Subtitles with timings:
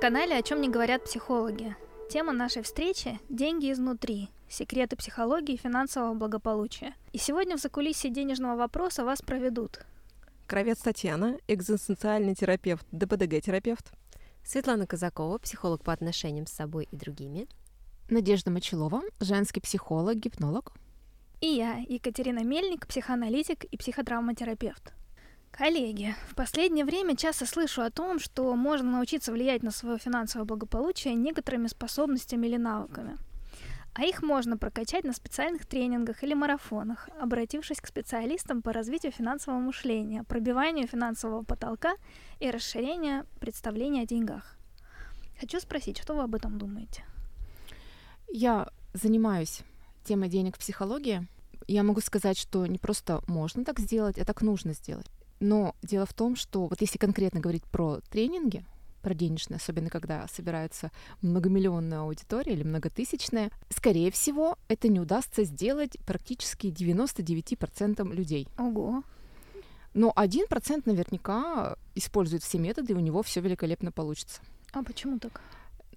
[0.00, 1.76] канале «О чем не говорят психологи».
[2.08, 4.30] Тема нашей встречи– «Деньги изнутри.
[4.48, 6.94] Секреты психологии и финансового благополучия».
[7.12, 9.80] И сегодня в закулисье денежного вопроса вас проведут
[10.46, 13.92] Кровец Татьяна, экзистенциальный терапевт, ДПДГ-терапевт.
[14.42, 17.46] Светлана Казакова, психолог по отношениям с собой и другими.
[18.08, 20.72] Надежда Мочелова, женский психолог, гипнолог.
[21.42, 24.94] И я, Екатерина Мельник, психоаналитик и психотравматерапевт.
[25.50, 30.46] Коллеги, в последнее время часто слышу о том, что можно научиться влиять на свое финансовое
[30.46, 33.18] благополучие некоторыми способностями или навыками.
[33.92, 39.58] А их можно прокачать на специальных тренингах или марафонах, обратившись к специалистам по развитию финансового
[39.58, 41.94] мышления, пробиванию финансового потолка
[42.38, 44.56] и расширению представления о деньгах.
[45.40, 47.04] Хочу спросить, что вы об этом думаете?
[48.28, 49.62] Я занимаюсь
[50.04, 51.26] темой денег в психологии.
[51.66, 55.06] Я могу сказать, что не просто можно так сделать, а так нужно сделать.
[55.40, 58.64] Но дело в том, что вот если конкретно говорить про тренинги,
[59.00, 60.90] про денежные, особенно когда собирается
[61.22, 68.46] многомиллионная аудитория или многотысячная, скорее всего, это не удастся сделать практически 99% людей.
[68.58, 69.02] Ого.
[69.94, 74.40] Но 1% наверняка использует все методы, и у него все великолепно получится.
[74.72, 75.40] А почему так?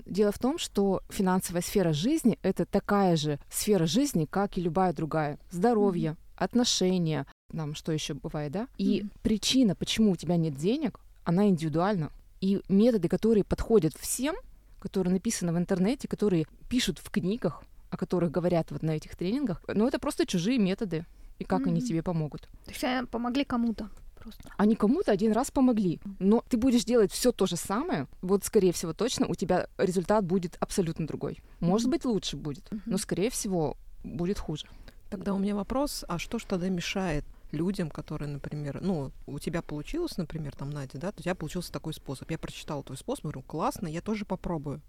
[0.06, 4.94] Дело в том, что финансовая сфера жизни— это такая же сфера жизни, как и любая
[4.94, 5.38] другая.
[5.52, 6.44] Здоровье, mm-hmm.
[6.44, 8.68] отношения, нам что еще бывает, да?
[8.78, 9.10] И mm-hmm.
[9.22, 12.12] причина, почему у тебя нет денег, она индивидуальна.
[12.42, 14.36] И методы, которые подходят всем,
[14.80, 19.62] которые написаны в интернете, которые пишут в книгах, о которых говорят вот на этих тренингах,
[19.68, 21.06] ну это просто чужие методы.
[21.40, 21.70] И как mm-hmm.
[21.70, 22.42] они тебе помогут?
[22.66, 23.90] То есть они помогли кому-то
[24.24, 24.52] просто.
[24.58, 26.00] Они кому-то один раз помогли.
[26.20, 30.26] Но ты будешь делать все то же самое, вот скорее всего точно у тебя результат
[30.26, 31.40] будет абсолютно другой.
[31.60, 31.92] Может mm-hmm.
[31.92, 32.82] быть лучше будет, mm-hmm.
[32.86, 34.68] но скорее всего будет хуже.
[35.10, 39.62] Тогда у меня вопрос, а что ж тогда мешает людям, которые, например, ну, у тебя
[39.62, 42.30] получилось, например, там, Надя, да, у тебя получился такой способ.
[42.30, 44.82] Я прочитала твой способ, говорю, классно, я тоже попробую.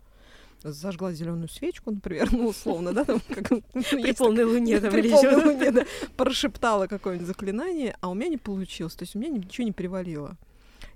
[0.62, 5.10] Зажгла зеленую свечку, например, ну, условно, да, там, как, ну, при полной луне, там, при
[5.10, 5.84] полной луне, да,
[6.16, 10.36] прошептала какое-нибудь заклинание, а у меня не получилось, то есть у меня ничего не привалило.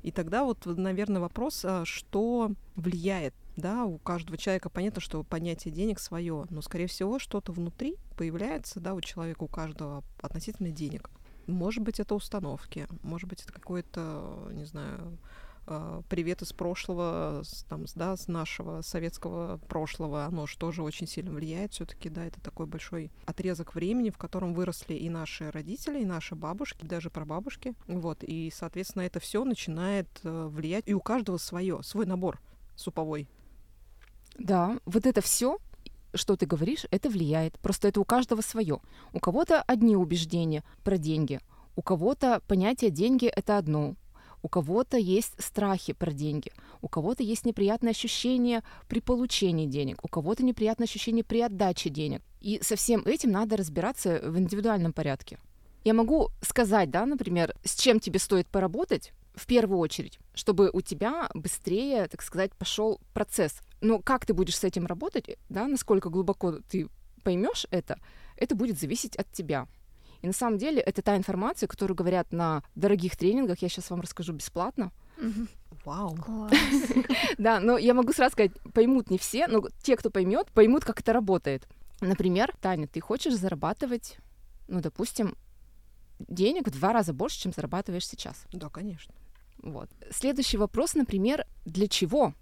[0.03, 5.75] И тогда вот, наверное, вопрос, а что влияет да, у каждого человека понятно, что понятие
[5.75, 11.11] денег свое, но, скорее всего, что-то внутри появляется, да, у человека, у каждого относительно денег.
[11.49, 15.19] Может быть, это установки, может быть, это какой-то, не знаю,
[15.67, 21.31] а, привет из прошлого, там, да, с нашего советского прошлого, оно же тоже очень сильно
[21.31, 26.07] влияет все-таки, да, это такой большой отрезок времени, в котором выросли и наши родители, и
[26.07, 31.37] наши бабушки, даже прабабушки, вот, и, соответственно, это все начинает э, влиять, и у каждого
[31.37, 32.41] свое, свой набор
[32.75, 33.29] суповой.
[34.39, 35.59] Да, вот это все
[36.19, 37.59] что ты говоришь, это влияет.
[37.61, 38.81] Просто это у каждого свое.
[39.13, 41.41] У кого-то одни убеждения про деньги,
[41.77, 43.95] у кого-то понятие деньги это одно,
[44.43, 46.53] у кого-то есть страхи про деньги,
[46.83, 52.23] у кого-то есть неприятные ощущения при получении денег, у кого-то неприятные ощущения при отдаче денег.
[52.41, 55.39] И со всем этим надо разбираться в индивидуальном порядке.
[55.85, 60.81] Я могу сказать, да, например, с чем тебе стоит поработать в первую очередь, чтобы у
[60.81, 66.09] тебя быстрее, так сказать, пошел процесс но как ты будешь с этим работать, да, насколько
[66.09, 66.89] глубоко ты
[67.23, 67.99] поймешь это,
[68.37, 69.67] это будет зависеть от тебя.
[70.21, 74.01] И на самом деле это та информация, которую говорят на дорогих тренингах, я сейчас вам
[74.01, 74.91] расскажу бесплатно.
[75.85, 76.17] Вау.
[77.39, 81.01] Да, но я могу сразу сказать, поймут не все, но те, кто поймет, поймут, как
[81.01, 81.69] это работает.
[82.01, 84.19] Например, Таня, ты хочешь зарабатывать,
[84.67, 85.37] ну, допустим,
[86.19, 88.45] денег в два раза больше, чем зарабатываешь сейчас.
[88.53, 89.15] Да, конечно.
[89.63, 89.89] Вот.
[90.11, 92.35] Следующий вопрос, например, для чего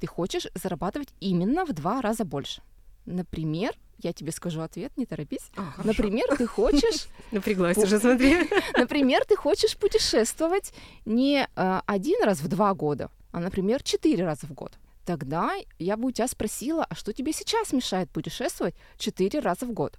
[0.00, 2.62] ты хочешь зарабатывать именно в два раза больше.
[3.06, 5.50] Например, я тебе скажу ответ, не торопись.
[5.56, 7.06] А, Например, ты хочешь...
[7.32, 8.48] Напряглась уже, смотри.
[8.76, 10.72] Например, ты хочешь путешествовать
[11.04, 14.72] не э, один раз в два года, а, например, четыре раза в год.
[15.04, 19.72] Тогда я бы у тебя спросила, а что тебе сейчас мешает путешествовать четыре раза в
[19.72, 19.98] год?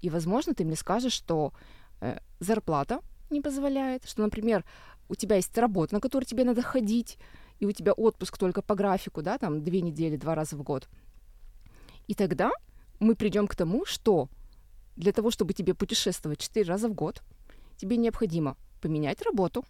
[0.00, 1.52] И, возможно, ты мне скажешь, что
[2.00, 4.64] э, зарплата не позволяет, что, например,
[5.08, 7.18] у тебя есть работа, на которую тебе надо ходить,
[7.58, 10.88] и у тебя отпуск только по графику, да, там две недели, два раза в год.
[12.06, 12.52] И тогда
[13.00, 14.28] мы придем к тому, что
[14.96, 17.22] для того, чтобы тебе путешествовать четыре раза в год,
[17.76, 19.64] тебе необходимо поменять работу,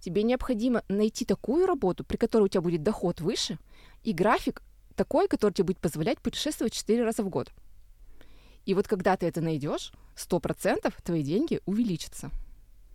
[0.00, 3.58] тебе необходимо найти такую работу, при которой у тебя будет доход выше,
[4.02, 4.62] и график
[4.96, 7.52] такой, который тебе будет позволять путешествовать четыре раза в год.
[8.66, 12.30] И вот когда ты это найдешь, сто процентов твои деньги увеличатся.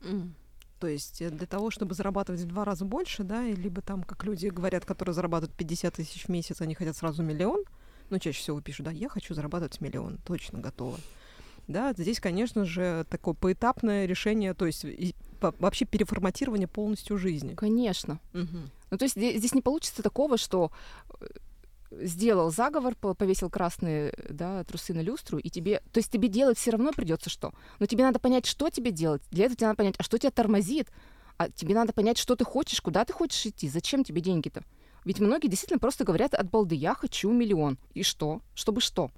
[0.01, 0.31] Mm.
[0.79, 4.23] То есть э, для того, чтобы зарабатывать в два раза больше, да, либо там, как
[4.23, 7.63] люди говорят, которые зарабатывают 50 тысяч в месяц, они хотят сразу миллион,
[8.09, 10.99] ну, чаще всего пишут, да, я хочу зарабатывать миллион, точно готова.
[11.67, 14.85] Да, здесь, конечно же, такое поэтапное решение, то есть
[15.41, 17.55] вообще переформатирование полностью жизни.
[17.55, 18.19] Конечно.
[18.33, 18.57] Угу.
[18.91, 20.71] Ну, то есть здесь, здесь не получится такого, что
[21.19, 21.25] э,
[22.01, 25.81] сделал заговор, повесил красные да, трусы на люстру, и тебе...
[25.91, 27.53] То есть тебе делать все равно придется что?
[27.79, 29.21] Но тебе надо понять, что тебе делать.
[29.31, 30.89] Для этого тебе надо понять, а что тебя тормозит?
[31.37, 34.63] А тебе надо понять, что ты хочешь, куда ты хочешь идти, зачем тебе деньги-то?
[35.03, 37.77] Ведь многие действительно просто говорят от балды, я хочу миллион.
[37.93, 38.41] И что?
[38.55, 39.11] Чтобы что?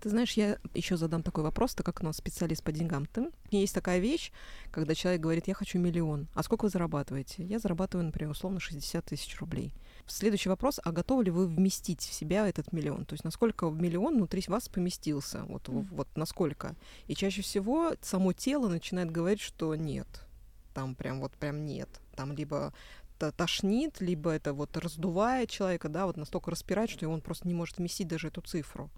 [0.00, 3.04] Ты знаешь, я еще задам такой вопрос, так как у нас специалист по деньгам.
[3.04, 4.32] Ты, есть такая вещь,
[4.70, 6.26] когда человек говорит, я хочу миллион.
[6.34, 7.44] А сколько вы зарабатываете?
[7.44, 9.74] Я зарабатываю, например, условно 60 тысяч рублей.
[10.10, 13.04] Следующий вопрос, а готовы ли вы вместить в себя этот миллион?
[13.04, 15.44] То есть насколько миллион внутри вас поместился?
[15.44, 15.86] Вот, mm.
[15.92, 16.74] вот насколько?
[17.06, 20.08] И чаще всего само тело начинает говорить, что нет.
[20.74, 21.88] Там прям вот прям нет.
[22.16, 22.74] Там либо
[23.36, 27.78] тошнит, либо это вот раздувает человека, да, вот настолько распирает, что он просто не может
[27.78, 28.90] вместить даже эту цифру.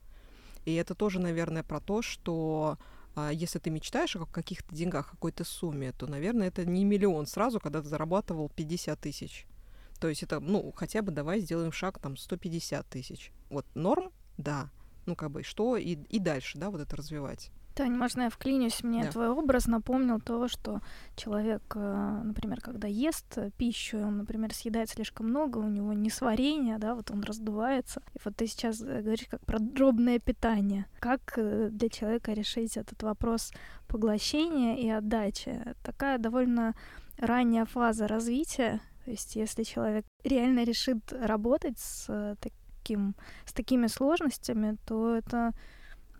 [0.65, 2.79] И это тоже, наверное, про то, что
[3.15, 7.61] а, если ты мечтаешь о каких-то деньгах, какой-то сумме, то, наверное, это не миллион сразу,
[7.61, 9.47] когда ты зарабатывал 50 тысяч.
[10.03, 13.31] То есть это, ну, хотя бы давай сделаем шаг, там, 150 тысяч.
[13.51, 14.69] Вот норм, да.
[15.07, 17.53] Ну, как бы, что и, и дальше, да, вот это развивать.
[17.77, 18.83] Тань, можно я вклинюсь?
[18.83, 19.13] Мне да.
[19.13, 20.81] твой образ напомнил то, что
[21.15, 26.97] человек, э, например, когда ест пищу, он, например, съедает слишком много, у него несварение, да,
[26.97, 28.03] вот он раздувается.
[28.15, 30.87] И вот ты сейчас э, говоришь как про дробное питание.
[30.99, 33.53] Как э, для человека решить этот вопрос
[33.87, 35.77] поглощения и отдачи?
[35.85, 36.75] Такая довольно
[37.19, 38.81] ранняя фаза развития.
[39.05, 43.15] То есть если человек реально решит работать с таким,
[43.45, 45.53] с такими сложностями, то это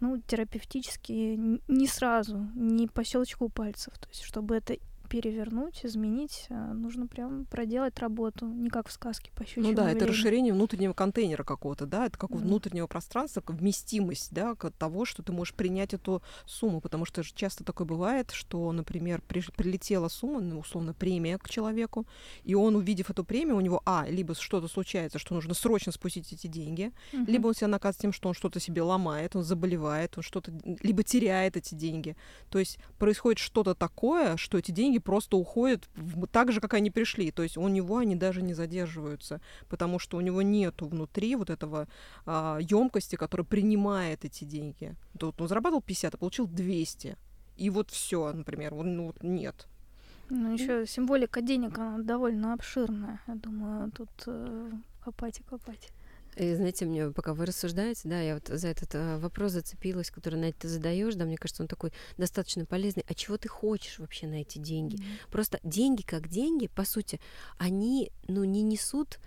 [0.01, 1.39] ну, терапевтически
[1.69, 3.97] не сразу, не по щелчку пальцев.
[3.99, 4.77] То есть, чтобы это
[5.13, 9.83] перевернуть, изменить, а, нужно прям проделать работу, не как в сказке по щучьему Ну да,
[9.83, 10.03] велению.
[10.03, 12.39] это расширение внутреннего контейнера какого-то, да, это как mm.
[12.39, 17.87] внутреннего пространства, вместимость, да, того, что ты можешь принять эту сумму, потому что часто такое
[17.87, 22.07] бывает, что, например, при, прилетела сумма, ну, условно, премия к человеку,
[22.45, 26.33] и он, увидев эту премию, у него, а, либо что-то случается, что нужно срочно спустить
[26.33, 27.27] эти деньги, mm-hmm.
[27.27, 31.03] либо он себя наказывает тем, что он что-то себе ломает, он заболевает, он что-то, либо
[31.03, 32.17] теряет эти деньги.
[32.49, 36.91] То есть происходит что-то такое, что эти деньги просто уходят в, так же, как они
[36.91, 37.31] пришли.
[37.31, 41.51] То есть у него они даже не задерживаются, потому что у него нету внутри вот
[41.51, 41.89] этого
[42.25, 44.95] а, емкости, которая принимает эти деньги.
[45.19, 47.17] Тут он зарабатывал 50, а получил 200.
[47.57, 49.67] И вот все, например, ну вот нет.
[50.31, 53.21] Ну, еще символика денег, она довольно обширная.
[53.27, 54.71] Я думаю, тут э,
[55.05, 55.91] копать и копать.
[56.37, 60.39] И знаете, мне пока вы рассуждаете, да, я вот за этот э, вопрос зацепилась, который
[60.39, 63.05] на это ты задаешь, да, мне кажется, он такой достаточно полезный.
[63.07, 64.97] А чего ты хочешь вообще на эти деньги?
[64.97, 65.31] Mm-hmm.
[65.31, 67.21] Просто деньги как деньги, по сути,
[67.59, 69.19] они, ну, не несут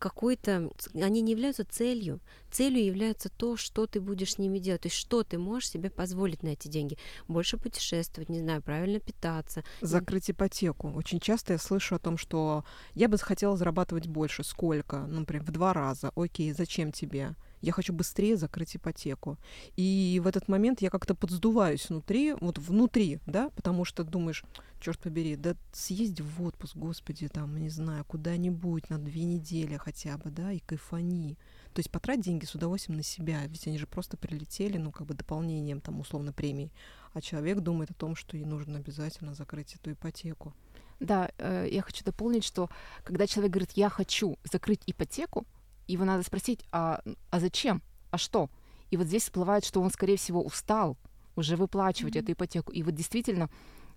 [0.00, 2.20] какой-то, они не являются целью.
[2.50, 4.82] Целью является то, что ты будешь с ними делать.
[4.82, 6.98] То есть что ты можешь себе позволить на эти деньги.
[7.28, 9.62] Больше путешествовать, не знаю, правильно питаться.
[9.80, 10.90] Закрыть ипотеку.
[10.92, 12.64] Очень часто я слышу о том, что
[12.94, 14.42] я бы хотела зарабатывать больше.
[14.42, 15.06] Сколько?
[15.06, 16.10] Ну, например, в два раза.
[16.16, 17.36] Окей, зачем тебе?
[17.60, 19.38] Я хочу быстрее закрыть ипотеку.
[19.76, 24.44] И в этот момент я как-то подсдуваюсь внутри, вот внутри, да, потому что думаешь,
[24.80, 30.16] черт побери, да съезди в отпуск, господи, там, не знаю, куда-нибудь на две недели хотя
[30.16, 31.36] бы, да, и кайфани.
[31.74, 35.06] То есть потрать деньги с удовольствием на себя, ведь они же просто прилетели, ну, как
[35.06, 36.72] бы дополнением, там, условно, премии.
[37.12, 40.54] А человек думает о том, что ей нужно обязательно закрыть эту ипотеку.
[40.98, 42.68] Да, э, я хочу дополнить, что
[43.04, 45.46] когда человек говорит, я хочу закрыть ипотеку,
[45.92, 47.82] его надо спросить, а, а зачем?
[48.10, 48.50] А что?
[48.90, 50.96] И вот здесь всплывает, что он, скорее всего, устал
[51.36, 52.22] уже выплачивать mm-hmm.
[52.22, 52.72] эту ипотеку.
[52.72, 53.48] И вот действительно,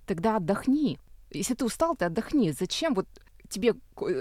[0.06, 1.00] тогда отдохни.
[1.32, 2.52] Если ты устал, ты отдохни.
[2.52, 3.08] Зачем вот
[3.50, 3.76] тебе,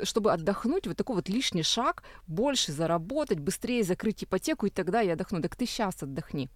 [0.04, 5.12] чтобы отдохнуть, вот такой вот лишний шаг, больше заработать, быстрее закрыть ипотеку, и тогда я
[5.12, 5.40] отдохну.
[5.40, 6.50] Так ты сейчас отдохни.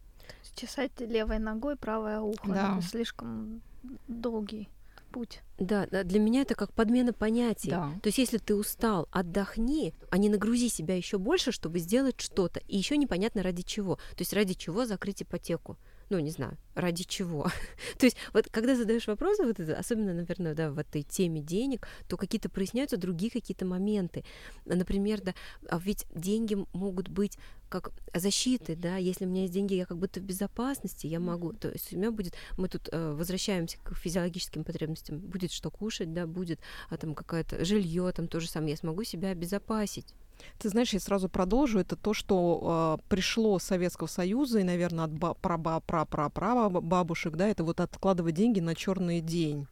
[0.55, 2.49] Чесать левой ногой правое ухо.
[2.49, 2.81] Да.
[2.81, 3.63] Слишком
[4.09, 4.69] долгий
[5.17, 5.41] путь.
[5.59, 7.71] Да, да, для меня это как подмена понятий.
[7.71, 7.91] Да.
[8.03, 12.61] То есть, если ты устал, отдохни, а не нагрузи себя еще больше, чтобы сделать что-то.
[12.69, 13.97] И еще непонятно ради чего.
[13.97, 15.79] То есть ради чего закрыть ипотеку
[16.09, 17.51] ну, не знаю, ради чего.
[17.99, 21.89] то есть вот когда задаешь вопросы, вот это, особенно, наверное, да, в этой теме денег,
[22.09, 24.25] то какие-то проясняются другие какие-то моменты.
[24.65, 25.35] Например, да,
[25.69, 29.99] а ведь деньги могут быть как защиты, да, если у меня есть деньги, я как
[29.99, 33.95] будто в безопасности, я могу, то есть у меня будет, мы тут э, возвращаемся к
[33.95, 36.61] физиологическим потребностям, будет что кушать, да, будет
[36.91, 40.15] а, там какое-то жилье, там то же самое, я смогу себя обезопасить.
[40.59, 41.79] Ты знаешь, я сразу продолжу.
[41.79, 47.49] Это то, что э, пришло с Советского Союза и, наверное, от ба- пра-пра-пра-пра бабушек, да,
[47.49, 49.67] это вот откладывать деньги на черный день.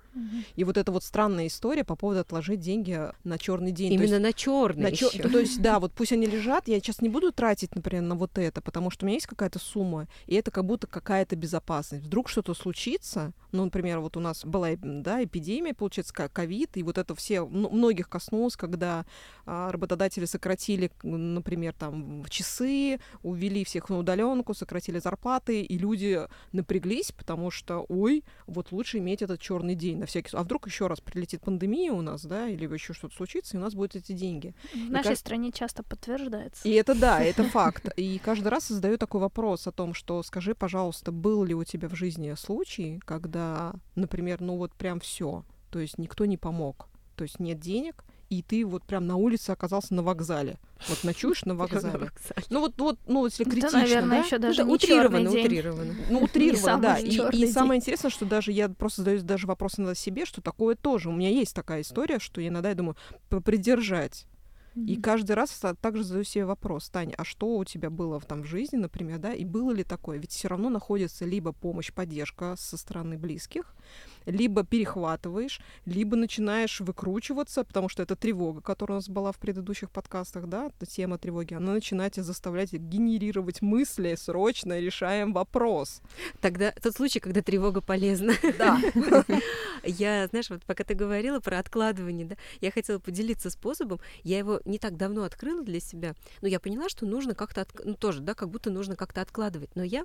[0.57, 3.93] И вот эта вот странная история по поводу отложить деньги на черный день.
[3.93, 4.83] Именно есть, на черный.
[4.83, 5.11] На чер...
[5.11, 8.39] То есть, да, вот пусть они лежат, я сейчас не буду тратить, например, на вот
[8.39, 12.05] это, потому что у меня есть какая-то сумма, и это как будто какая-то безопасность.
[12.05, 16.99] Вдруг что-то случится, ну, например, вот у нас была да, эпидемия, получается, ковид, и вот
[16.99, 19.05] это все многих коснулось, когда
[19.47, 26.21] а, работодатели сократили, например, там часы, увели всех на удаленку, сократили зарплаты, и люди
[26.53, 30.41] напряглись, потому что, ой, вот лучше иметь этот черный день на всякий случай.
[30.41, 33.63] А вдруг еще раз прилетит пандемия у нас, да, или еще что-то случится, и у
[33.63, 34.55] нас будут эти деньги.
[34.73, 35.19] В и нашей как...
[35.19, 36.69] стране часто подтверждается.
[36.69, 37.89] И это да, это факт.
[37.97, 41.89] И каждый раз задаю такой вопрос о том, что скажи, пожалуйста, был ли у тебя
[41.89, 47.25] в жизни случай, когда, например, ну вот прям все, то есть никто не помог, то
[47.25, 50.59] есть нет денег, и ты вот прям на улице оказался на вокзале.
[50.89, 52.11] Вот ночуешь на вокзале.
[52.51, 54.27] Ну вот, вот, ну если критично, наверное, да?
[54.27, 55.95] еще даже ну, утрированно, утрированно.
[56.11, 56.99] Ну утрированно, да.
[56.99, 60.75] И, и самое интересное, что даже я просто задаю даже вопрос иногда себе, что такое
[60.75, 61.09] тоже.
[61.09, 62.97] У меня есть такая история, что я иногда я думаю
[63.29, 64.27] попридержать
[64.75, 68.47] и каждый раз также задаю себе вопрос, Таня, а что у тебя было там в
[68.47, 70.19] жизни, например, да, и было ли такое?
[70.19, 73.75] Ведь все равно находится либо помощь, поддержка со стороны близких,
[74.27, 79.91] либо перехватываешь, либо начинаешь выкручиваться, потому что это тревога, которая у нас была в предыдущих
[79.91, 86.03] подкастах, да, тема тревоги, она начинает тебя заставлять генерировать мысли, срочно решаем вопрос.
[86.41, 88.35] Тогда тот случай, когда тревога полезна.
[88.59, 88.81] Да.
[89.85, 94.61] Я, знаешь, вот пока ты говорила про откладывание, да, я хотела поделиться способом, я его
[94.65, 97.85] не так давно открыла для себя, но я поняла, что нужно как-то, от...
[97.85, 100.05] ну тоже, да, как будто нужно как-то откладывать, но я,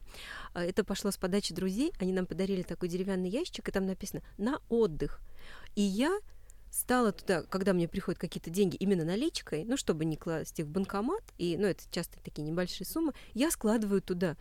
[0.54, 4.09] а, это пошло с подачи друзей, они нам подарили такой деревянный ящик, и там написано
[4.14, 5.20] написано на отдых.
[5.76, 6.20] И я
[6.72, 10.70] стала туда, когда мне приходят какие-то деньги именно наличкой, ну, чтобы не класть их в
[10.70, 14.38] банкомат, и, ну, это часто такие небольшие суммы, я складываю туда.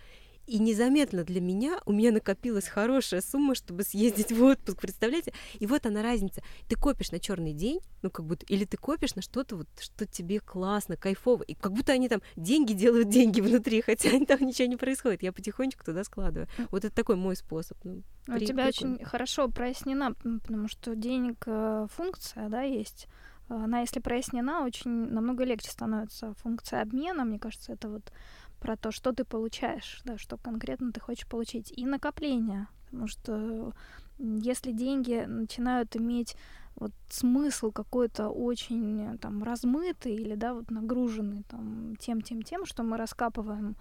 [0.49, 5.35] И незаметно для меня у меня накопилась хорошая сумма, чтобы съездить в отпуск, представляете?
[5.59, 6.43] И вот она разница.
[6.69, 10.07] Ты копишь на черный день, ну как будто, или ты копишь на что-то вот, что
[10.07, 14.69] тебе классно, кайфово, и как будто они там деньги делают деньги внутри, хотя там ничего
[14.69, 15.23] не происходит.
[15.23, 16.49] Я потихонечку туда складываю.
[16.71, 17.77] Вот это такой мой способ.
[17.85, 23.07] Ну, у а тебя очень хорошо прояснена, потому что денег э, функция, да, есть.
[23.49, 27.25] Она, если прояснена, очень намного легче становится функция обмена.
[27.25, 28.13] Мне кажется, это вот
[28.61, 33.73] про то, что ты получаешь, да, что конкретно ты хочешь получить, и накопление, потому что
[34.19, 36.37] если деньги начинают иметь
[36.75, 42.85] вот смысл какой-то очень там размытый или да вот нагруженный там тем тем тем что
[42.85, 43.75] мы раскапываем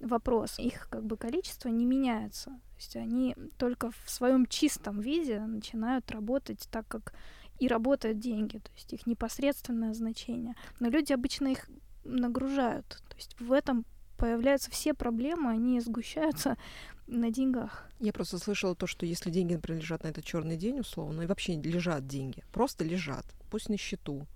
[0.00, 2.50] вопрос их как бы количество не меняется.
[2.50, 7.14] То есть они только в своем чистом виде начинают работать так как
[7.58, 8.58] и работают деньги.
[8.58, 10.54] То есть их непосредственное значение.
[10.80, 11.68] Но люди обычно их
[12.04, 12.86] нагружают.
[13.08, 13.84] То есть в этом
[14.16, 16.56] появляются все проблемы, они сгущаются
[17.06, 17.88] на деньгах.
[18.00, 21.26] Я просто слышала то, что если деньги, например, лежат на этот черный день, условно, и
[21.26, 24.26] вообще лежат деньги, просто лежат, пусть на счету.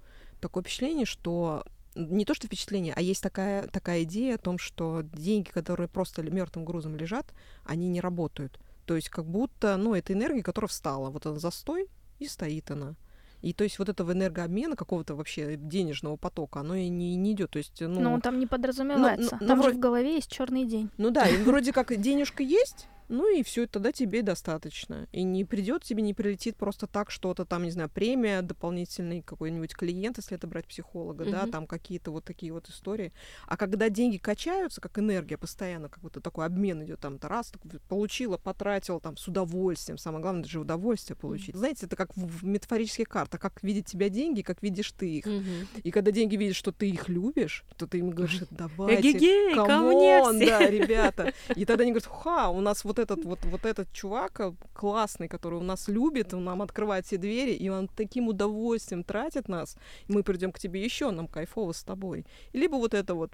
[0.41, 5.03] Такое впечатление, что не то что впечатление, а есть такая, такая идея о том, что
[5.03, 7.27] деньги, которые просто мертвым грузом лежат,
[7.65, 8.61] они не работают.
[8.87, 11.11] То есть как будто, ну, это энергия, которая встала.
[11.11, 12.95] Вот она застой, и стоит она.
[13.43, 17.51] И то есть вот этого энергообмена какого-то вообще денежного потока, оно и не, не идет.
[17.51, 19.37] То есть, ну, но он там не подразумевается.
[19.41, 20.91] Но, но, там но, же в голове есть черный день.
[20.97, 25.09] Ну да, и вроде как денежка есть, ну и все, тогда тебе достаточно.
[25.13, 29.75] И не придет тебе, не прилетит просто так что-то там, не знаю, премия, дополнительный какой-нибудь
[29.75, 31.31] клиент, если это брать психолога, mm-hmm.
[31.31, 33.13] да, там какие-то вот такие вот истории.
[33.47, 37.53] А когда деньги качаются, как энергия постоянно, как будто такой обмен идет там, то раз,
[37.89, 39.97] получила, потратила там с удовольствием.
[39.99, 41.55] Самое главное, это же удовольствие получить.
[41.55, 41.59] Mm-hmm.
[41.59, 45.27] Знаете, это как в, в метафорических картах, как видит тебя деньги, как видишь ты их.
[45.27, 45.83] Mm-hmm.
[45.85, 50.39] И когда деньги видят, что ты их любишь, то ты им говоришь, давайте, come on,
[50.39, 51.33] да, ребята.
[51.57, 54.53] И тогда они говорят, ха, у нас вот вот этот вот, вот этот чувак э,
[54.73, 59.49] классный, который у нас любит, он нам открывает все двери, и он таким удовольствием тратит
[59.49, 59.77] нас,
[60.09, 62.27] и мы придем к тебе еще, нам кайфово с тобой.
[62.53, 63.33] Либо вот это вот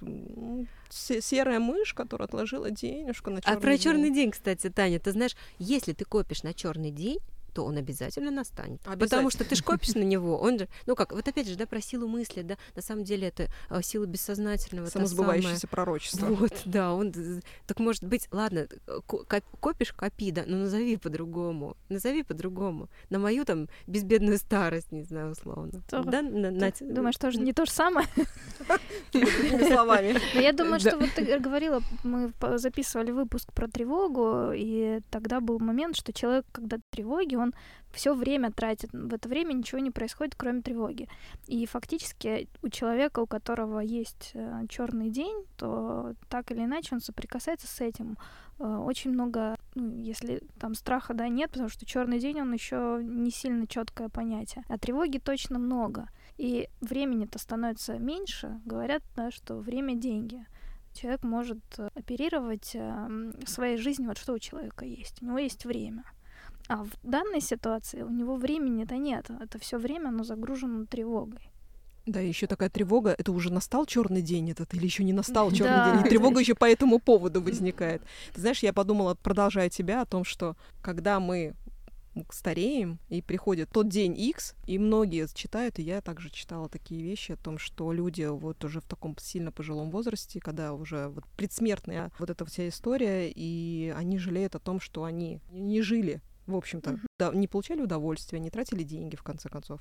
[0.91, 5.37] серая мышь, которая отложила денежку на черный А про черный день, кстати, Таня, ты знаешь,
[5.59, 7.19] если ты копишь на черный день,
[7.55, 8.81] то он обязательно настанет.
[8.85, 8.99] Обязательно.
[8.99, 10.39] Потому что ты ж копишь на него.
[10.39, 13.29] Он же, ну как, вот опять же, да, про силу мысли, да, на самом деле
[13.29, 14.87] это а, сила бессознательного.
[14.87, 16.27] Самосбывающееся пророчество.
[16.27, 17.13] Вот, да, он,
[17.67, 18.67] так может быть, ладно,
[19.61, 22.89] копишь, копи, да, но назови по-другому, назови по-другому.
[23.09, 25.81] На мою там безбедную старость, не знаю, условно.
[25.89, 28.09] То, да, на, на, думаешь, тоже не то же самое?
[29.13, 30.17] Словами.
[30.35, 35.61] Но я думаю, что вот ты говорила, мы записывали выпуск про тревогу, и тогда был
[35.61, 37.44] момент, что человек, когда тревоги, он
[37.93, 38.91] все время тратит.
[38.93, 41.09] В это время ничего не происходит, кроме тревоги.
[41.47, 47.01] И фактически у человека, у которого есть э, черный день, то так или иначе он
[47.01, 48.19] соприкасается с этим.
[48.59, 53.01] Э, очень много, ну, если там страха да нет, потому что черный день он еще
[53.03, 56.09] не сильно четкое понятие, а тревоги точно много.
[56.37, 58.61] И времени-то становится меньше.
[58.65, 60.45] Говорят, да, что время деньги
[60.95, 65.23] человек может э, оперировать э, своей жизнью, вот что у человека есть.
[65.23, 66.05] У него есть время.
[66.69, 69.31] А в данной ситуации у него времени-то нет.
[69.41, 71.51] Это все время оно загружено тревогой.
[72.07, 75.93] Да, еще такая тревога, это уже настал черный день этот или еще не настал черный
[75.93, 78.03] день, и тревога еще по этому поводу возникает.
[78.35, 81.55] Ты знаешь, я подумала, продолжая тебя, о том, что когда мы
[82.31, 87.33] стареем, и приходит тот день X, и многие читают, и я также читала такие вещи
[87.33, 92.13] о том, что люди вот уже в таком сильно пожилом возрасте, когда уже вот предсмертная
[92.19, 96.91] вот эта вся история, и они жалеют о том, что они не жили в общем-то,
[96.91, 97.07] mm-hmm.
[97.19, 99.81] да, не получали удовольствия, не тратили деньги, в конце концов,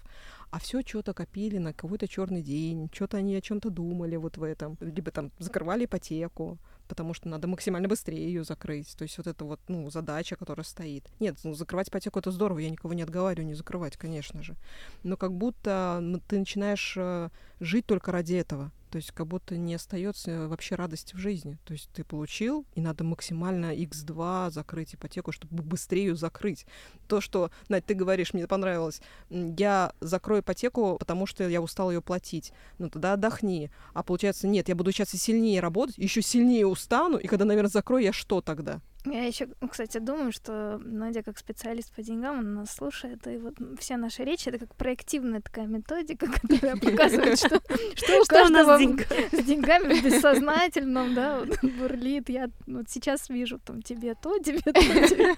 [0.52, 4.44] а все что-то копили на какой-то черный день, что-то они о чем-то думали вот в
[4.44, 8.96] этом, либо там закрывали ипотеку, потому что надо максимально быстрее ее закрыть.
[8.98, 11.12] То есть вот это вот, ну, задача, которая стоит.
[11.20, 14.56] Нет, ну, закрывать ипотеку это здорово, я никого не отговариваю не закрывать, конечно же.
[15.04, 17.30] Но как будто ну, ты начинаешь э,
[17.60, 18.72] жить только ради этого.
[18.94, 21.58] То есть как будто не остается вообще радости в жизни.
[21.66, 26.68] То есть ты получил, и надо максимально x2 закрыть ипотеку, чтобы быстрее ее закрыть.
[27.08, 32.04] То, что, Надь, ты говоришь, мне понравилось, я закрою ипотеку, потому что я устал ее
[32.04, 32.54] платить.
[32.78, 33.72] Ну тогда отдохни.
[33.96, 38.04] А получается, нет, я буду сейчас сильнее работать, еще сильнее устану, и когда, наверное, закрою,
[38.04, 38.80] я что тогда?
[39.06, 43.56] Я еще, кстати, думаю, что Надя как специалист по деньгам, она нас слушает, и вот
[43.78, 47.62] все наши речи это как проактивная такая методика, которая показывает, что,
[47.96, 52.30] что у каждого с деньгами в бессознательном, да, бурлит.
[52.30, 55.36] Я вот сейчас вижу там тебе то, тебе то, тебе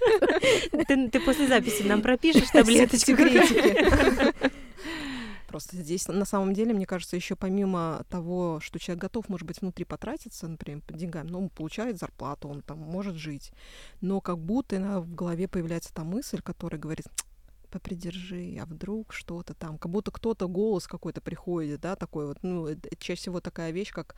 [1.09, 4.53] Ты после записи нам пропишешь таблеточку критики.
[5.55, 9.61] Просто здесь на самом деле, мне кажется, еще помимо того, что человек готов, может быть,
[9.61, 13.53] внутри потратиться, например, по деньгам, ну, он получает зарплату, он там может жить,
[14.01, 17.05] но как будто в голове появляется та мысль, которая говорит,
[17.67, 22.67] попридержи, а вдруг что-то там, как будто кто-то голос какой-то приходит, да, такой вот, ну,
[22.99, 24.15] чаще всего такая вещь, как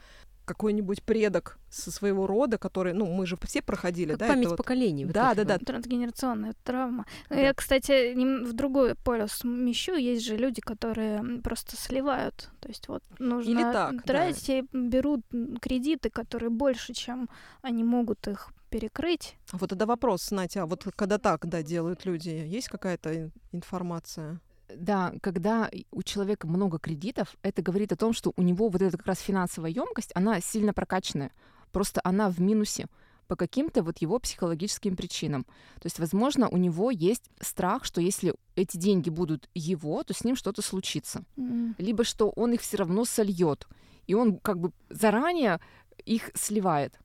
[0.48, 4.28] какой-нибудь предок со своего рода, который, ну, мы же все проходили, как да?
[4.30, 4.58] память вот...
[4.58, 5.04] поколений.
[5.04, 5.58] Да, да, да.
[5.58, 7.06] Трансгенерационная травма.
[7.30, 7.36] Да.
[7.36, 8.14] Я, кстати,
[8.46, 9.96] в другой полюс смещу.
[9.96, 12.50] Есть же люди, которые просто сливают.
[12.62, 14.60] То есть вот нужно Или так, тратить да.
[14.60, 15.22] и берут
[15.62, 17.28] кредиты, которые больше, чем
[17.62, 19.36] они могут их перекрыть.
[19.52, 24.40] А вот тогда вопрос, Натя, а вот когда так, да, делают люди, есть какая-то информация?
[24.76, 28.98] Да, когда у человека много кредитов, это говорит о том, что у него вот эта
[28.98, 31.32] как раз финансовая емкость, она сильно прокачанная,
[31.72, 32.88] просто она в минусе
[33.28, 35.44] по каким-то вот его психологическим причинам.
[35.76, 40.24] То есть, возможно, у него есть страх, что если эти деньги будут его, то с
[40.24, 41.24] ним что-то случится.
[41.36, 41.76] Mm.
[41.78, 43.68] Либо что он их все равно сольет.
[44.08, 45.60] И он как бы заранее
[46.06, 46.98] их сливает.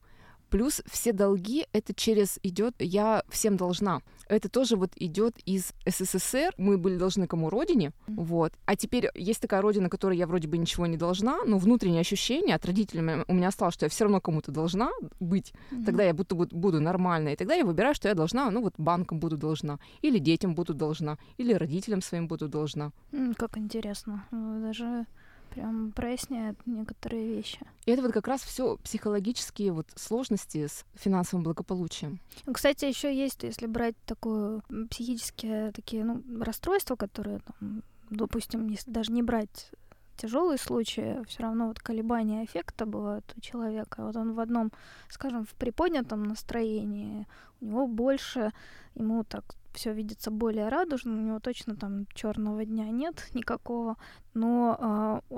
[0.53, 4.03] Плюс все долги это через идет я всем должна.
[4.29, 6.53] Это тоже вот идет из СССР.
[6.59, 8.53] Мы были должны кому родине, вот.
[8.67, 12.55] А теперь есть такая родина, которой я вроде бы ничего не должна, но внутреннее ощущение
[12.55, 15.55] от родителей у меня осталось, что я все равно кому-то должна быть.
[15.71, 15.85] Mm-hmm.
[15.87, 17.33] Тогда я будто буду, буду нормальной.
[17.33, 20.75] И тогда я выбираю, что я должна, ну вот банкам буду должна, или детям буду
[20.75, 22.93] должна, или родителям своим буду должна.
[23.13, 24.27] Mm, как интересно.
[24.31, 25.07] Даже
[25.55, 27.61] прям проясняет некоторые вещи.
[27.87, 32.21] И это вот как раз все психологические вот сложности с финансовым благополучием.
[32.53, 39.13] Кстати, еще есть, если брать такое психические такие ну, расстройства, которые, там, допустим, если даже
[39.13, 39.71] не брать
[40.17, 44.05] тяжелые случаи, все равно вот колебания эффекта бывают у человека.
[44.05, 44.71] Вот он в одном,
[45.09, 47.27] скажем, в приподнятом настроении,
[47.61, 48.53] у него больше,
[48.95, 53.97] ему так все видится более радужно, у него точно там черного дня нет никакого,
[54.35, 54.85] но э,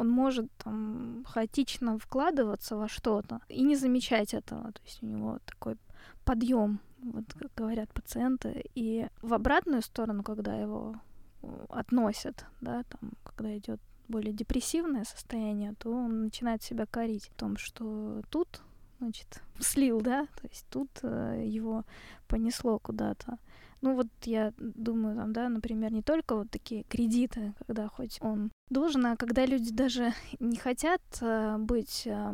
[0.04, 4.72] он может там хаотично вкладываться во что-то и не замечать этого.
[4.72, 5.76] То есть у него такой
[6.24, 10.96] подъем, вот как говорят пациенты, и в обратную сторону, когда его
[11.42, 17.34] э, относят, да, там, когда идет более депрессивное состояние, то он начинает себя корить в
[17.34, 18.60] том, что тут,
[19.00, 21.84] значит, слил, да, то есть тут э, его
[22.28, 23.38] понесло куда-то.
[23.80, 28.50] Ну вот я думаю, там, да, например, не только вот такие кредиты, когда хоть он
[28.70, 32.32] должен, а когда люди даже не хотят э, быть э,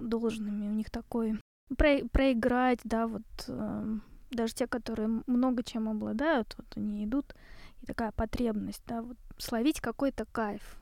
[0.00, 1.38] должными, у них такой
[1.76, 3.84] про проиграть, да, вот э,
[4.30, 7.34] даже те, которые много чем обладают, вот они идут,
[7.82, 10.76] и такая потребность, да, вот словить какой-то кайф.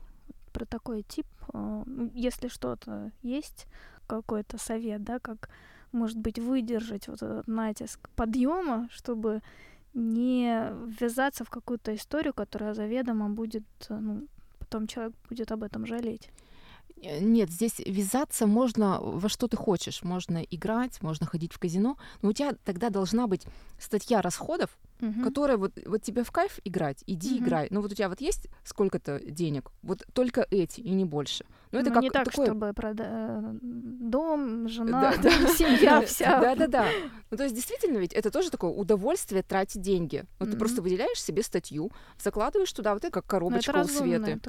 [0.51, 1.83] Про такой тип, э,
[2.13, 3.67] если что-то есть,
[4.07, 5.49] какой-то совет, да, как,
[5.91, 9.41] может быть, выдержать вот этот натиск подъема, чтобы
[9.93, 14.27] не ввязаться в какую-то историю, которая заведомо будет, ну,
[14.59, 16.29] потом человек будет об этом жалеть.
[17.01, 20.03] Э, нет, здесь вязаться можно во что ты хочешь.
[20.03, 23.45] Можно играть, можно ходить в казино, но у тебя тогда должна быть
[23.79, 25.23] статья расходов, угу.
[25.23, 27.45] которая вот, вот тебе в кайф играть, иди угу.
[27.45, 27.67] играй.
[27.71, 31.45] Ну вот у тебя вот есть сколько-то денег, вот только эти и не больше.
[31.71, 32.47] Ну это ну, как не так, такое...
[32.47, 33.03] чтобы прода...
[33.03, 35.47] Э, дом, жена, да, да.
[35.53, 36.39] семья вся.
[36.41, 36.87] Да-да-да.
[37.29, 40.25] Ну то есть действительно ведь это тоже такое удовольствие тратить деньги.
[40.39, 44.39] Вот ты просто выделяешь себе статью, закладываешь туда вот это как ну, коробочка у Светы.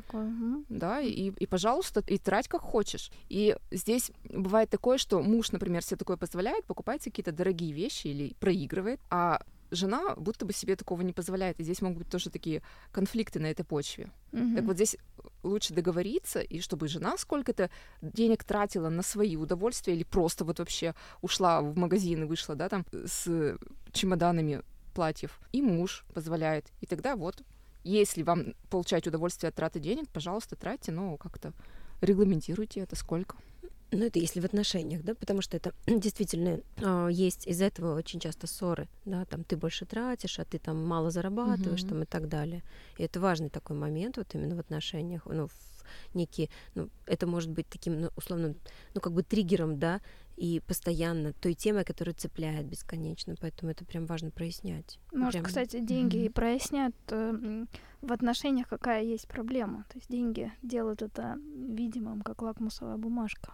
[0.68, 3.10] Да, и, и, пожалуйста, и трать как хочешь.
[3.28, 8.34] И здесь бывает такое, что муж, например, себе такое позволяет, покупает какие-то дорогие вещи или
[8.40, 11.61] проигрывает, а жена будто бы себе такого не позволяет.
[11.61, 14.11] И здесь могут быть тоже такие конфликты на этой почве.
[14.33, 14.56] Mm-hmm.
[14.56, 14.96] Так вот здесь
[15.42, 17.70] лучше договориться, и чтобы жена сколько-то
[18.02, 22.68] денег тратила на свои удовольствия или просто вот вообще ушла в магазин и вышла, да,
[22.68, 23.56] там с
[23.92, 24.62] чемоданами
[24.94, 26.66] платьев, и муж позволяет.
[26.80, 27.42] И тогда вот,
[27.85, 31.52] если вам получать удовольствие от траты денег, пожалуйста, тратьте, но как-то
[32.00, 33.37] регламентируйте это сколько.
[33.92, 38.20] Ну, это если в отношениях, да, потому что это действительно э, есть из этого очень
[38.20, 41.88] часто ссоры, да, там ты больше тратишь, а ты там мало зарабатываешь, mm-hmm.
[41.88, 42.62] там и так далее.
[42.98, 47.50] И это важный такой момент вот именно в отношениях, ну, в некие, ну, это может
[47.50, 48.57] быть таким, ну, условным,
[48.94, 50.00] ну, как бы триггером, да,
[50.37, 54.98] и постоянно той темой, которая цепляет бесконечно, поэтому это прям важно прояснять.
[55.12, 55.44] Может, прям...
[55.44, 56.26] кстати, деньги mm-hmm.
[56.26, 57.66] и прояснят э,
[58.00, 59.85] в отношениях, какая есть проблема.
[59.90, 63.53] То есть деньги делают это видимым, как лакмусовая бумажка.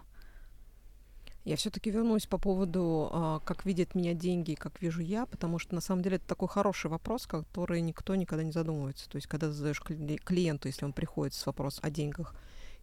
[1.47, 5.75] Я все-таки вернусь по поводу, а, как видят меня деньги, как вижу я, потому что
[5.75, 9.09] на самом деле это такой хороший вопрос, который никто никогда не задумывается.
[9.09, 12.35] То есть, когда задаешь клиенту, если он приходит с вопросом о деньгах,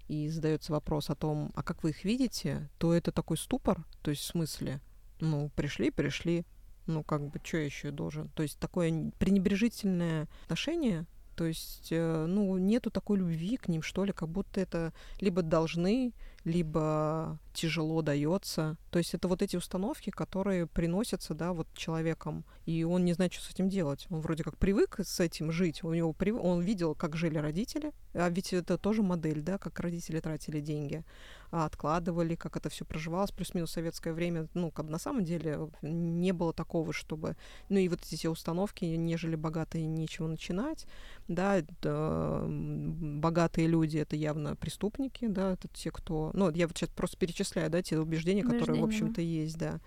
[0.09, 4.11] и задается вопрос о том, а как вы их видите, то это такой ступор, то
[4.11, 4.81] есть в смысле,
[5.21, 6.47] ну, пришли, пришли,
[6.87, 8.31] ну, как бы, что еще должен?
[8.31, 14.05] То есть такое пренебрежительное отношение то есть, э, ну, нету такой любви к ним, что
[14.05, 16.13] ли, как будто это либо должны,
[16.45, 18.77] либо тяжело дается.
[18.91, 23.33] То есть это вот эти установки, которые приносятся, да, вот человеком, и он не знает,
[23.33, 24.07] что с этим делать.
[24.11, 26.37] Он вроде как привык с этим жить, у него прив...
[26.41, 31.05] он видел, как жили родители, а ведь это тоже модель, да, как родители тратили деньги,
[31.55, 36.33] откладывали, как это все проживалось, плюс-минус советское время, ну, как бы на самом деле не
[36.33, 37.37] было такого, чтобы,
[37.69, 40.87] ну, и вот эти все установки, нежели богатые, нечего начинать,
[41.29, 46.91] да, это, богатые люди это явно преступники, да, это те, кто, ну, я вот сейчас
[46.91, 49.81] просто перечисляю, да, те убеждения, убеждения которые, в общем-то, есть, да.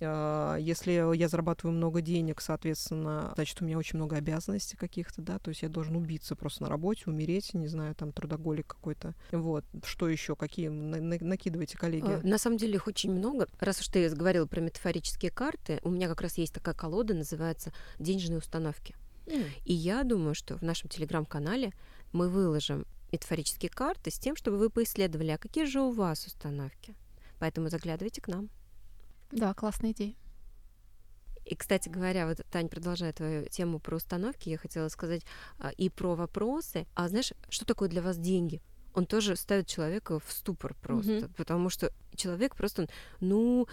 [0.00, 5.38] А, если я зарабатываю много денег, соответственно, значит, у меня очень много обязанностей каких-то, да,
[5.38, 9.14] то есть я должен убиться просто на работе, умереть, не знаю, там, трудоголик какой-то.
[9.30, 9.64] Вот.
[9.84, 10.36] Что еще?
[10.36, 10.68] Какие?
[10.68, 12.20] Накидывайте, коллеги.
[12.22, 13.46] А, на самом деле их очень много.
[13.60, 17.72] Раз уж ты говорил про метафорические карты, у меня как раз есть такая колода, называется
[17.98, 18.94] «Денежные установки».
[19.64, 21.72] И я думаю, что в нашем телеграм-канале
[22.12, 26.94] мы выложим метафорические карты с тем, чтобы вы поисследовали, а какие же у вас установки.
[27.38, 28.48] Поэтому заглядывайте к нам.
[29.32, 30.14] Да, классная идея.
[31.44, 35.22] И, кстати говоря, вот, Тань, продолжая твою тему про установки, я хотела сказать
[35.58, 36.86] а, и про вопросы.
[36.94, 38.62] А знаешь, что такое для вас деньги?
[38.94, 41.34] Он тоже ставит человека в ступор просто, mm-hmm.
[41.36, 42.88] потому что человек просто,
[43.20, 43.66] ну,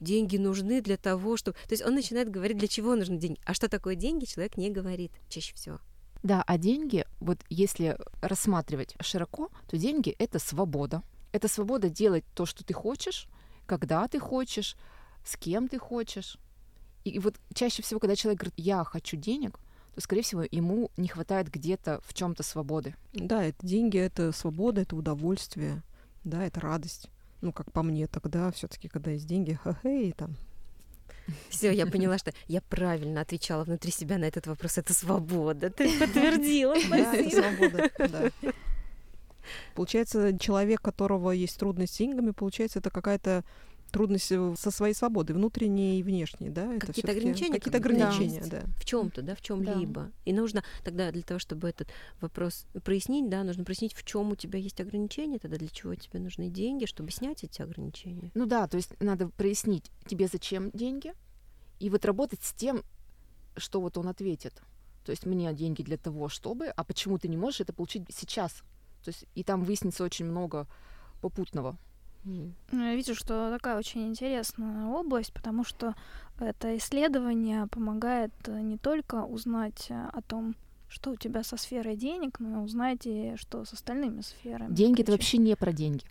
[0.00, 1.56] деньги нужны для того, чтобы...
[1.66, 3.40] То есть он начинает говорить, для чего нужны деньги.
[3.44, 5.80] А что такое деньги, человек не говорит чаще всего.
[6.22, 11.02] Да, а деньги, вот если рассматривать широко, то деньги— это свобода.
[11.32, 13.26] Это свобода делать то, что ты хочешь,
[13.70, 14.76] когда ты хочешь,
[15.24, 16.38] с кем ты хочешь.
[17.04, 19.60] И вот чаще всего, когда человек говорит, я хочу денег,
[19.94, 22.96] то, скорее всего, ему не хватает где-то в чем-то свободы.
[23.12, 25.84] Да, это деньги, это свобода, это удовольствие,
[26.24, 27.10] да, это радость.
[27.42, 30.36] Ну, как по мне, тогда все-таки, когда есть деньги, ха-хей, там,
[31.48, 34.78] все, я поняла, что я правильно отвечала внутри себя на этот вопрос.
[34.78, 35.70] Это свобода.
[35.70, 36.74] Ты подтвердила.
[36.90, 38.52] Да, это свобода, да.
[39.74, 43.44] Получается, человек, у которого есть трудности с деньгами, получается, это какая-то
[43.90, 46.78] трудность э, со своей свободой, внутренней и внешней, да?
[46.78, 47.58] Какие-то ограничения.
[47.58, 48.62] Какие-то ограничения, да.
[48.76, 50.02] В чем-то, да, в чем-либо.
[50.02, 50.10] Да.
[50.24, 51.88] И нужно тогда для того, чтобы этот
[52.20, 56.20] вопрос прояснить, да, нужно прояснить, в чем у тебя есть ограничения, тогда для чего тебе
[56.20, 58.30] нужны деньги, чтобы снять эти ограничения.
[58.34, 61.12] Ну да, то есть надо прояснить, тебе зачем деньги,
[61.78, 62.82] и вот работать с тем,
[63.56, 64.62] что вот он ответит.
[65.04, 68.62] То есть мне деньги для того, чтобы, а почему ты не можешь это получить сейчас?
[69.04, 70.66] То есть и там выяснится очень много
[71.20, 71.76] попутного.
[72.24, 72.52] Mm.
[72.72, 75.94] Я вижу, что такая очень интересная область, потому что
[76.38, 80.54] это исследование помогает э, не только узнать э, о том,
[80.88, 84.74] что у тебя со сферой денег, но и узнать и что с остальными сферами.
[84.74, 86.04] Деньги это вообще не про деньги.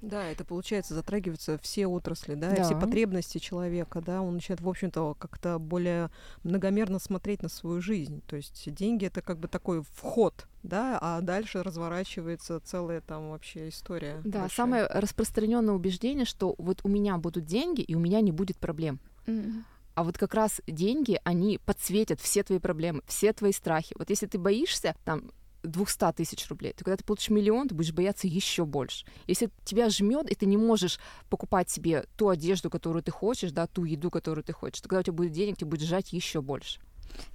[0.00, 2.56] Да, это получается затрагиваются все отрасли, да, да.
[2.56, 6.10] И все потребности человека, да, он начинает, в общем-то, как-то более
[6.44, 8.22] многомерно смотреть на свою жизнь.
[8.26, 13.70] То есть деньги это как бы такой вход, да, а дальше разворачивается целая там вообще
[13.70, 14.20] история.
[14.22, 14.56] Да, большая.
[14.56, 19.00] самое распространенное убеждение, что вот у меня будут деньги и у меня не будет проблем.
[19.26, 19.64] Mm.
[19.94, 23.94] А вот как раз деньги, они подсветят все твои проблемы, все твои страхи.
[23.98, 25.30] Вот если ты боишься, там,
[25.62, 29.06] 200 тысяч рублей, то когда ты получишь миллион, ты будешь бояться еще больше.
[29.26, 31.00] Если тебя жмет, и ты не можешь
[31.30, 35.00] покупать себе ту одежду, которую ты хочешь, да, ту еду, которую ты хочешь, то когда
[35.00, 36.78] у тебя будет денег, тебе будет сжать еще больше.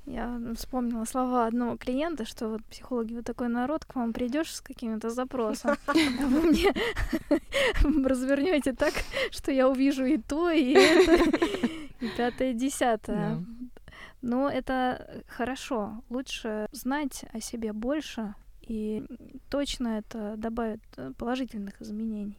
[0.05, 4.61] Я вспомнила слова одного клиента, что вот психологи, вот такой народ, к вам придешь с
[4.61, 6.73] каким-то запросом, а вы мне
[8.07, 8.93] развернете так,
[9.31, 11.23] что я увижу и то, и это,
[12.01, 13.43] и пятое, и десятое.
[14.21, 16.01] Но это хорошо.
[16.09, 19.03] Лучше знать о себе больше, и
[19.49, 22.37] точно это добавит э, положительных изменений.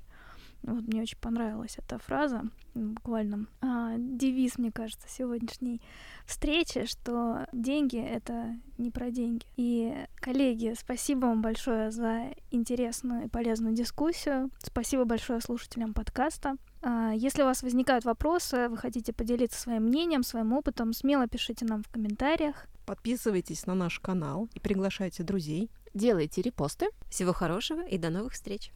[0.64, 2.42] Вот мне очень понравилась эта фраза,
[2.74, 5.82] буквально а, девиз, мне кажется, сегодняшней
[6.24, 9.44] встречи, что деньги— это не про деньги.
[9.56, 14.50] И, коллеги, спасибо вам большое за интересную и полезную дискуссию.
[14.58, 16.56] Спасибо большое слушателям подкаста.
[16.80, 21.66] А, если у вас возникают вопросы, вы хотите поделиться своим мнением, своим опытом, смело пишите
[21.66, 22.66] нам в комментариях.
[22.86, 25.70] Подписывайтесь на наш канал и приглашайте друзей.
[25.92, 26.88] Делайте репосты.
[27.10, 28.72] Всего хорошего и до новых встреч.